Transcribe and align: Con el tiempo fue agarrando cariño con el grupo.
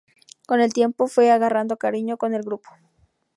Con 0.47 0.61
el 0.61 0.73
tiempo 0.73 1.05
fue 1.05 1.29
agarrando 1.29 1.77
cariño 1.77 2.17
con 2.17 2.33
el 2.33 2.41
grupo. 2.41 2.71